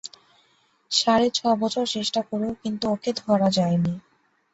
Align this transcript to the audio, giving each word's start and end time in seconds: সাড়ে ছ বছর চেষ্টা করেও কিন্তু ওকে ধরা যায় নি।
সাড়ে 0.91 1.27
ছ 1.29 1.59
বছর 1.61 1.85
চেষ্টা 1.87 2.21
করেও 2.29 2.53
কিন্তু 2.63 2.85
ওকে 2.91 3.11
ধরা 3.19 3.49
যায় 3.57 3.77
নি। 3.77 3.93